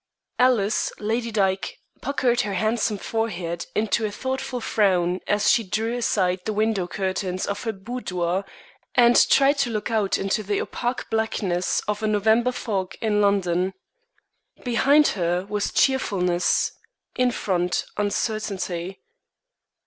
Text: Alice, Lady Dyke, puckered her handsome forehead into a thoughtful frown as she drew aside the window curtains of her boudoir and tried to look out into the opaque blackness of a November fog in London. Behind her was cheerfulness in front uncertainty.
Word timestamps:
Alice, 0.39 0.91
Lady 0.97 1.29
Dyke, 1.29 1.77
puckered 2.01 2.41
her 2.41 2.55
handsome 2.55 2.97
forehead 2.97 3.67
into 3.75 4.03
a 4.03 4.09
thoughtful 4.09 4.59
frown 4.59 5.19
as 5.27 5.51
she 5.51 5.63
drew 5.63 5.95
aside 5.95 6.39
the 6.43 6.53
window 6.53 6.87
curtains 6.87 7.45
of 7.45 7.61
her 7.65 7.71
boudoir 7.71 8.43
and 8.95 9.29
tried 9.29 9.59
to 9.59 9.69
look 9.69 9.91
out 9.91 10.17
into 10.17 10.41
the 10.41 10.59
opaque 10.59 11.07
blackness 11.11 11.81
of 11.81 12.01
a 12.01 12.07
November 12.07 12.51
fog 12.51 12.95
in 12.99 13.21
London. 13.21 13.75
Behind 14.65 15.09
her 15.09 15.45
was 15.45 15.71
cheerfulness 15.71 16.71
in 17.15 17.29
front 17.29 17.85
uncertainty. 17.95 18.99